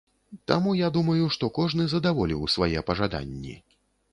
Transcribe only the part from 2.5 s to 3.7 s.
свае пажаданні.